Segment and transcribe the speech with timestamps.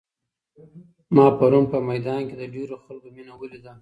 [1.15, 3.69] ما پرون په میدان کې د ډېرو خلکو مینه ولیده.